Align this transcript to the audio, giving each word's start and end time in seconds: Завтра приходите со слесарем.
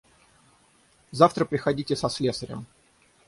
Завтра 1.11 1.45
приходите 1.45 1.95
со 1.95 2.09
слесарем. 2.09 2.65